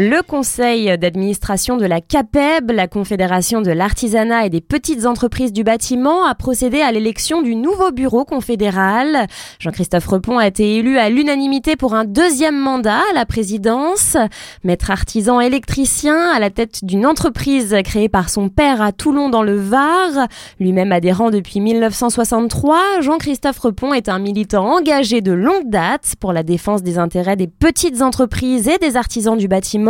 [0.00, 5.64] Le conseil d'administration de la CAPEB, la Confédération de l'artisanat et des petites entreprises du
[5.64, 9.26] bâtiment, a procédé à l'élection du nouveau bureau confédéral.
[9.58, 14.16] Jean-Christophe Repon a été élu à l'unanimité pour un deuxième mandat à la présidence.
[14.62, 19.42] Maître artisan électricien à la tête d'une entreprise créée par son père à Toulon dans
[19.42, 20.28] le Var,
[20.60, 26.44] lui-même adhérent depuis 1963, Jean-Christophe Repon est un militant engagé de longue date pour la
[26.44, 29.87] défense des intérêts des petites entreprises et des artisans du bâtiment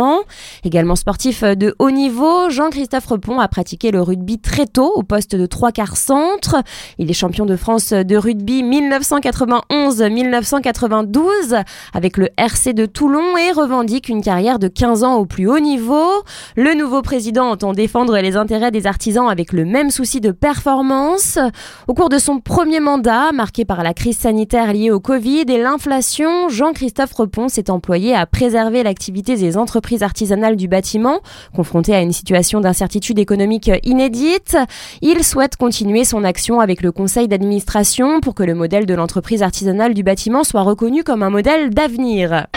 [0.63, 5.35] Également sportif de haut niveau, Jean-Christophe Repon a pratiqué le rugby très tôt au poste
[5.35, 6.55] de trois quarts centre.
[6.97, 11.63] Il est champion de France de rugby 1991-1992
[11.93, 15.59] avec le RC de Toulon et revendique une carrière de 15 ans au plus haut
[15.59, 16.07] niveau.
[16.55, 21.39] Le nouveau président entend défendre les intérêts des artisans avec le même souci de performance.
[21.87, 25.57] Au cours de son premier mandat, marqué par la crise sanitaire liée au Covid et
[25.57, 31.19] l'inflation, Jean-Christophe Repon s'est employé à préserver l'activité des entreprises artisanale du bâtiment,
[31.55, 34.57] confrontée à une situation d'incertitude économique inédite.
[35.01, 39.43] Il souhaite continuer son action avec le conseil d'administration pour que le modèle de l'entreprise
[39.43, 42.47] artisanale du bâtiment soit reconnu comme un modèle d'avenir.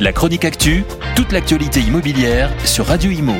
[0.00, 3.34] La chronique actu, toute l'actualité immobilière sur Radio Imo.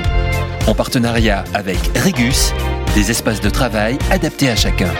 [0.66, 2.52] En partenariat avec Regus,
[2.94, 4.90] des espaces de travail adaptés à chacun.